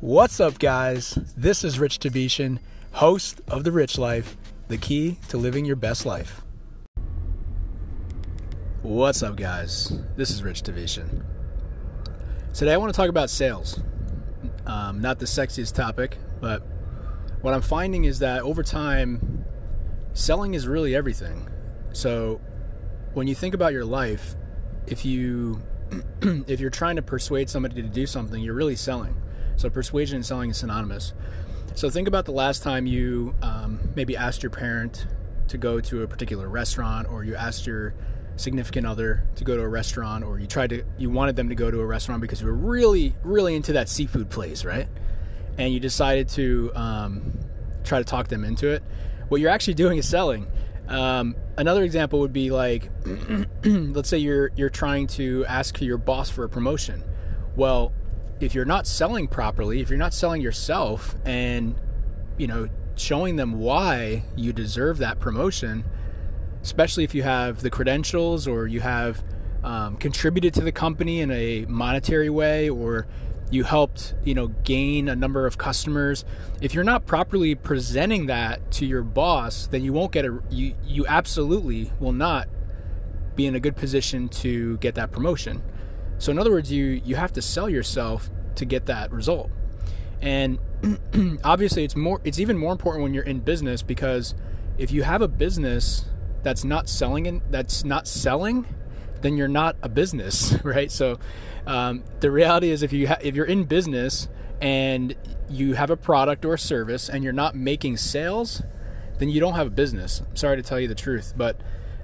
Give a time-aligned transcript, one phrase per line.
[0.00, 1.18] What's up, guys?
[1.36, 2.58] This is Rich Tavishan,
[2.92, 4.34] host of The Rich Life,
[4.68, 6.40] the key to living your best life.
[8.80, 9.92] What's up, guys?
[10.16, 11.22] This is Rich Tavishan.
[12.54, 13.78] Today, I want to talk about sales.
[14.64, 16.62] Um, not the sexiest topic, but
[17.42, 19.44] what I'm finding is that over time,
[20.14, 21.46] selling is really everything.
[21.92, 22.40] So,
[23.12, 24.34] when you think about your life,
[24.86, 25.60] if you
[26.22, 29.14] if you're trying to persuade somebody to do something, you're really selling.
[29.60, 31.12] So persuasion and selling is synonymous.
[31.74, 35.06] So think about the last time you um, maybe asked your parent
[35.48, 37.94] to go to a particular restaurant, or you asked your
[38.36, 41.54] significant other to go to a restaurant, or you tried to you wanted them to
[41.54, 44.88] go to a restaurant because you were really really into that seafood place, right?
[45.58, 47.38] And you decided to um,
[47.84, 48.82] try to talk them into it.
[49.28, 50.46] What you're actually doing is selling.
[50.88, 52.90] Um, another example would be like,
[53.64, 57.04] let's say you're you're trying to ask your boss for a promotion.
[57.56, 57.92] Well,
[58.40, 61.74] if you're not selling properly, if you're not selling yourself, and
[62.38, 65.84] you know showing them why you deserve that promotion,
[66.62, 69.22] especially if you have the credentials or you have
[69.62, 73.06] um, contributed to the company in a monetary way or
[73.50, 76.24] you helped you know gain a number of customers
[76.60, 80.74] if you're not properly presenting that to your boss then you won't get a you
[80.84, 82.48] you absolutely will not
[83.34, 85.62] be in a good position to get that promotion
[86.20, 89.50] so in other words you you have to sell yourself to get that result
[90.22, 90.58] and
[91.44, 94.34] obviously it's more it's even more important when you're in business because
[94.78, 96.04] if you have a business
[96.44, 98.64] that's not selling that's not selling
[99.22, 101.18] then you're not a business right so
[101.66, 104.28] um, the reality is, if you ha- if you're in business
[104.60, 105.14] and
[105.48, 108.62] you have a product or a service and you're not making sales,
[109.18, 110.20] then you don't have a business.
[110.20, 111.60] I'm sorry to tell you the truth, but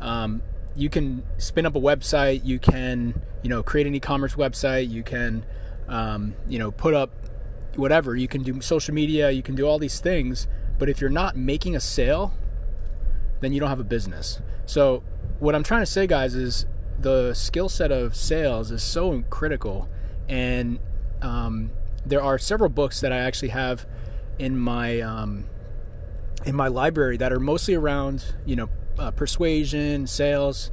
[0.00, 0.42] um,
[0.80, 5.02] you can spin up a website, you can you know create an e-commerce website, you
[5.02, 5.44] can
[5.88, 7.10] um, you know put up
[7.76, 10.48] whatever, you can do social media, you can do all these things,
[10.78, 12.32] but if you're not making a sale,
[13.40, 14.40] then you don't have a business.
[14.64, 15.02] So
[15.38, 16.64] what I'm trying to say, guys, is
[16.98, 19.86] the skill set of sales is so critical,
[20.28, 20.78] and
[21.20, 21.72] um,
[22.06, 23.86] there are several books that I actually have
[24.38, 25.44] in my um,
[26.46, 30.70] in my library that are mostly around you know uh, persuasion, sales,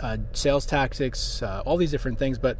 [0.00, 2.38] uh, sales tactics, uh, all these different things.
[2.38, 2.58] But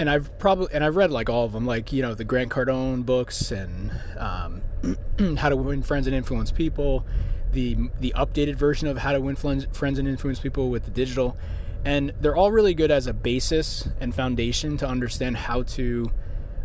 [0.00, 2.50] and I've probably and I've read like all of them, like you know the Grant
[2.50, 4.62] Cardone books and um,
[5.36, 7.04] How to Win Friends and Influence People,
[7.52, 11.36] the the updated version of How to Win Friends and Influence People with the digital.
[11.84, 16.10] And they're all really good as a basis and foundation to understand how to,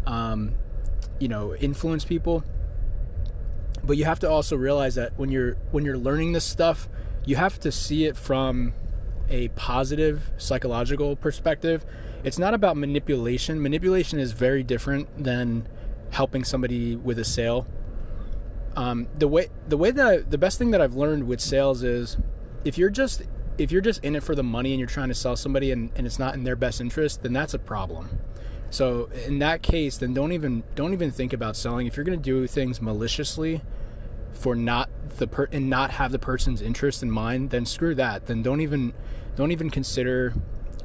[0.05, 0.55] um,
[1.19, 2.43] you know, influence people.
[3.83, 6.87] But you have to also realize that when you're when you're learning this stuff,
[7.25, 8.73] you have to see it from
[9.29, 11.85] a positive psychological perspective.
[12.23, 13.61] It's not about manipulation.
[13.61, 15.67] Manipulation is very different than
[16.11, 17.67] helping somebody with a sale.
[18.75, 21.81] Um, the way the way that I, the best thing that I've learned with sales
[21.81, 22.17] is
[22.65, 23.23] if you're just
[23.57, 25.91] if you're just in it for the money and you're trying to sell somebody and,
[25.95, 28.19] and it's not in their best interest, then that's a problem.
[28.69, 31.87] So in that case, then don't even don't even think about selling.
[31.87, 33.61] If you're going to do things maliciously
[34.35, 38.27] for not the per and not have the person's interest in mind, then screw that.
[38.27, 38.93] Then don't even
[39.35, 40.33] don't even consider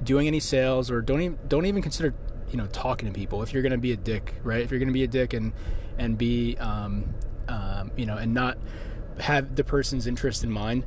[0.03, 2.15] doing any sales or don't even don't even consider
[2.51, 4.63] you know talking to people if you're going to be a dick, right?
[4.63, 5.53] If you're going to be a dick and
[5.99, 7.15] and be um,
[7.49, 8.59] um, you know and not
[9.19, 10.85] have the person's interest in mind,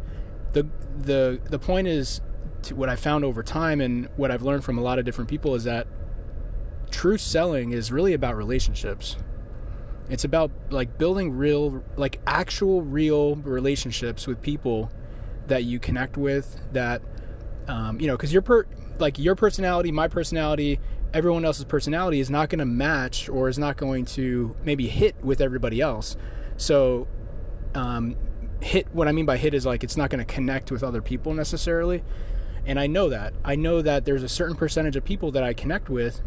[0.53, 2.22] the the the point is
[2.73, 5.53] what I found over time and what I've learned from a lot of different people
[5.56, 5.85] is that
[6.91, 9.18] true selling is really about relationships.
[10.09, 14.91] It's about like building real like actual real relationships with people
[15.47, 17.02] that you connect with that
[17.68, 18.66] um, you know because your per
[19.00, 20.80] like your personality my personality
[21.14, 25.16] everyone else's personality is not going to match or is not going to maybe hit
[25.24, 26.16] with everybody else
[26.58, 27.08] so
[27.75, 28.16] um,
[28.64, 31.02] hit what I mean by hit is like it's not going to connect with other
[31.02, 32.03] people necessarily.
[32.66, 33.34] And I know that.
[33.44, 36.22] I know that there's a certain percentage of people that I connect with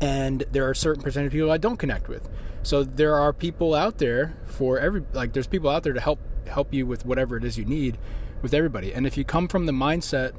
[0.00, 2.28] and there are certain percentage of people I don't connect with.
[2.62, 6.20] So there are people out there for every like there's people out there to help
[6.46, 7.98] help you with whatever it is you need
[8.42, 8.92] with everybody.
[8.92, 10.32] And if you come from the mindset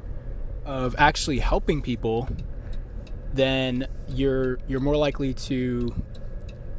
[0.66, 2.30] of actually helping people,
[3.34, 5.96] then you're you're more likely to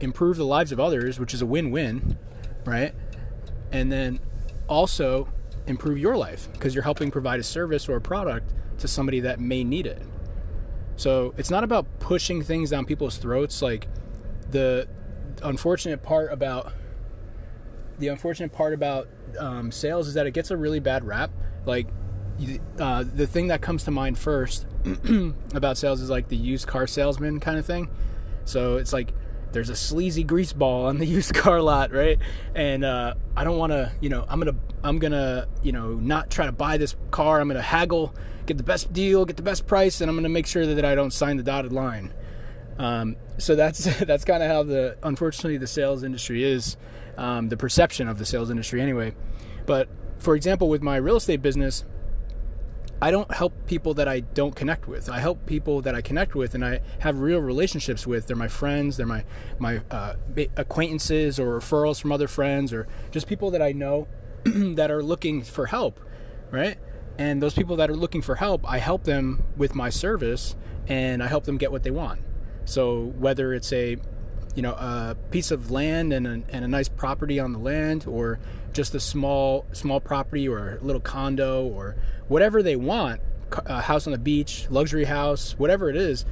[0.00, 2.16] improve the lives of others, which is a win-win,
[2.64, 2.94] right?
[3.72, 4.20] and then
[4.68, 5.28] also
[5.66, 9.40] improve your life because you're helping provide a service or a product to somebody that
[9.40, 10.02] may need it.
[10.98, 13.62] So it's not about pushing things down people's throats.
[13.62, 13.86] Like
[14.50, 14.88] the
[15.42, 16.72] unfortunate part about
[17.98, 19.08] the unfortunate part about
[19.38, 21.30] um, sales is that it gets a really bad rap.
[21.64, 21.86] Like
[22.78, 24.66] uh, the thing that comes to mind first
[25.54, 27.88] about sales is like the used car salesman kind of thing.
[28.44, 29.12] So it's like
[29.52, 32.18] there's a sleazy grease ball on the used car lot, right?
[32.56, 36.28] And uh, I don't want to, you know, I'm gonna, I'm gonna, you know, not
[36.28, 37.40] try to buy this car.
[37.40, 38.14] I'm gonna haggle,
[38.48, 40.94] get the best deal, get the best price, and I'm gonna make sure that I
[40.94, 42.12] don't sign the dotted line.
[42.78, 46.76] Um, so that's that's kind of how the unfortunately the sales industry is,
[47.16, 49.14] um, the perception of the sales industry anyway.
[49.66, 51.84] But for example, with my real estate business,
[53.00, 55.08] I don't help people that I don't connect with.
[55.08, 58.26] I help people that I connect with and I have real relationships with.
[58.26, 59.24] They're my friends, they're my
[59.58, 60.14] my uh,
[60.56, 64.08] acquaintances or referrals from other friends or just people that I know
[64.44, 66.00] that are looking for help,
[66.50, 66.78] right?
[67.18, 70.54] And those people that are looking for help, I help them with my service
[70.86, 72.20] and I help them get what they want.
[72.64, 73.96] So whether it's a
[74.54, 78.06] you know a piece of land and a, and a nice property on the land
[78.08, 78.40] or
[78.72, 83.20] just a small small property or a little condo or whatever they want
[83.66, 86.24] a house on the beach luxury house whatever it is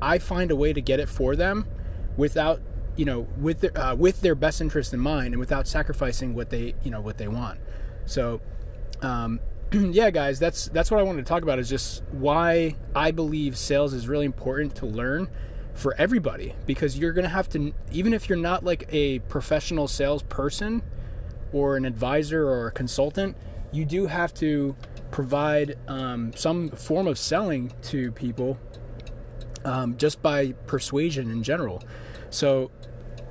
[0.00, 1.66] i find a way to get it for them
[2.16, 2.60] without
[2.96, 6.48] you know with their, uh, with their best interest in mind and without sacrificing what
[6.48, 7.60] they you know what they want
[8.06, 8.40] so
[9.02, 9.40] um,
[9.92, 13.56] yeah guys that's that's what i wanted to talk about is just why i believe
[13.56, 15.28] sales is really important to learn
[15.74, 16.54] for everybody.
[16.66, 20.82] Because you're going to have to even if you're not like a professional salesperson
[21.52, 23.36] or an advisor or a consultant
[23.72, 24.74] you do have to
[25.10, 28.56] provide um, some form of selling to people
[29.64, 31.82] um, just by persuasion in general.
[32.30, 32.70] So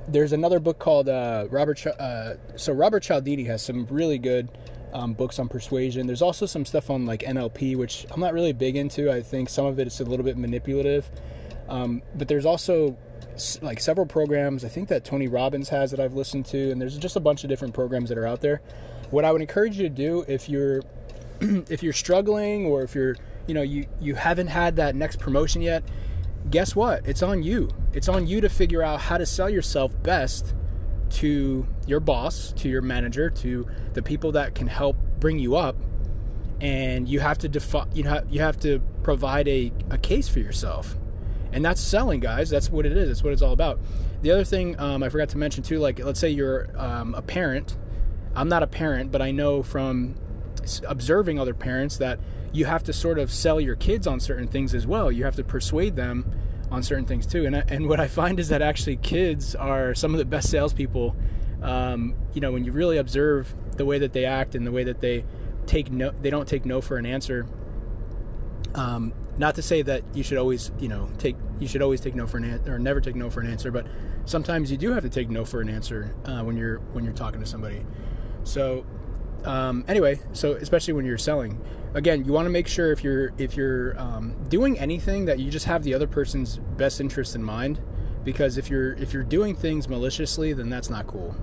[0.08, 4.48] there's another book called uh, robert Ch- uh, so robert cialdini has some really good
[4.94, 6.06] um, books on persuasion.
[6.06, 9.10] There's also some stuff on like nlp which i'm not really big into.
[9.10, 11.10] I think some of it is a little bit manipulative.
[11.68, 12.96] Um, but there's also
[13.60, 16.96] like several programs I think that Tony Robbins has that I've listened to, and there's
[16.96, 18.62] just a bunch of different programs that are out there.
[19.10, 20.82] What I would encourage you to do if you're
[21.40, 23.16] if you're struggling or if you're
[23.46, 25.82] you know you you haven't had that next promotion yet,
[26.50, 27.06] guess what?
[27.06, 27.68] It's on you.
[27.92, 30.54] It's on you to figure out how to sell yourself best
[31.10, 35.76] to your boss, to your manager, to the people that can help bring you up.
[36.60, 40.38] And you have to defi- you have you have to provide a, a case for
[40.38, 40.96] yourself
[41.54, 43.78] and that's selling guys that's what it is that's what it's all about
[44.22, 47.22] the other thing um, i forgot to mention too like let's say you're um, a
[47.22, 47.78] parent
[48.34, 50.16] i'm not a parent but i know from
[50.86, 52.18] observing other parents that
[52.54, 55.12] you have to sort of sell your kids on certain things as well.
[55.12, 56.24] You have to persuade them
[56.70, 57.44] on certain things too.
[57.44, 61.14] And, and what i find is that actually kids are some of the best salespeople
[61.62, 64.84] um, you know when you really observe the way that they act and the way
[64.84, 65.24] that they
[65.66, 67.46] take no they don't take no for an answer.
[68.74, 72.14] Um, not to say that you should always, you know, take you should always take
[72.14, 73.86] no for an answer or never take no for an answer, but
[74.24, 77.14] sometimes you do have to take no for an answer uh, when you're when you're
[77.14, 77.84] talking to somebody.
[78.44, 78.84] So
[79.44, 81.62] um, anyway, so especially when you're selling,
[81.94, 85.50] again, you want to make sure if you're if you're um, doing anything that you
[85.50, 87.80] just have the other person's best interest in mind,
[88.24, 91.34] because if you're if you're doing things maliciously, then that's not cool.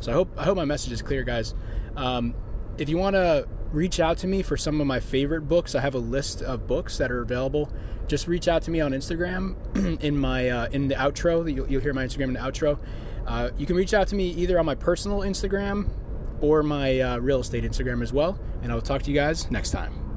[0.00, 1.54] So I hope I hope my message is clear, guys.
[1.96, 2.34] Um,
[2.76, 5.80] if you want to reach out to me for some of my favorite books, I
[5.80, 7.70] have a list of books that are available.
[8.06, 9.56] Just reach out to me on Instagram
[10.02, 11.52] in my uh, in the outro.
[11.52, 12.78] You'll, you'll, hear my Instagram in the outro.
[13.26, 15.90] Uh, you can reach out to me either on my personal Instagram
[16.40, 18.38] or my uh, real estate Instagram as well.
[18.62, 20.08] And I'll talk to you guys next time.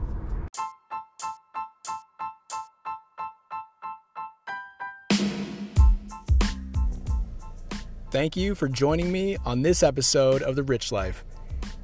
[8.12, 11.24] Thank you for joining me on this episode of The Rich Life.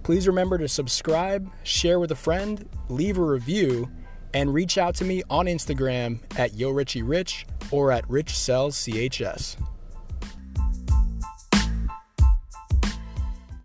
[0.04, 3.90] Please remember to subscribe, share with a friend, leave a review,
[4.34, 9.56] and reach out to me on Instagram at YoRichieRich or at RichSellsCHS.